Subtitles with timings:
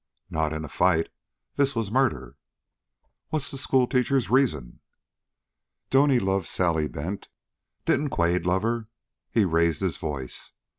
[0.31, 1.09] "Not in a fight.
[1.57, 2.35] This was a murder!"
[3.29, 4.79] "What's the schoolteacher's reason!"
[5.91, 7.29] "Don't he love Sally Bent?
[7.85, 8.87] Didn't Quade love her?"
[9.29, 10.53] He raised his voice.